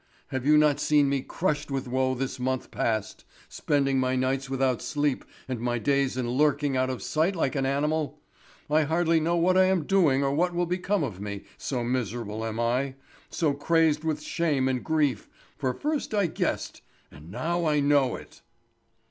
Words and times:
Have 0.29 0.47
you 0.47 0.57
not 0.57 0.79
seen 0.79 1.09
me 1.09 1.21
crushed 1.21 1.69
with 1.69 1.87
woe 1.87 2.15
this 2.15 2.39
month 2.39 2.71
past, 2.71 3.23
spending 3.47 3.99
my 3.99 4.15
nights 4.15 4.49
without 4.49 4.81
sleep 4.81 5.23
and 5.47 5.59
my 5.59 5.77
days 5.77 6.17
in 6.17 6.27
lurking 6.27 6.75
out 6.75 6.89
of 6.89 7.03
sight 7.03 7.35
like 7.35 7.55
an 7.55 7.67
animal? 7.67 8.19
I 8.67 8.81
hardly 8.81 9.19
know 9.19 9.35
what 9.35 9.59
I 9.59 9.65
am 9.65 9.85
doing 9.85 10.23
or 10.23 10.33
what 10.33 10.55
will 10.55 10.65
become 10.65 11.03
of 11.03 11.21
me, 11.21 11.43
so 11.55 11.83
miserable 11.83 12.43
am 12.43 12.59
I, 12.59 12.95
so 13.29 13.53
crazed 13.53 14.03
with 14.03 14.23
shame 14.23 14.67
and 14.67 14.83
grief; 14.83 15.29
for 15.55 15.71
first 15.71 16.15
I 16.15 16.25
guessed—and 16.25 17.29
now 17.29 17.65
I 17.67 17.79
know 17.79 18.15
it." 18.15 18.41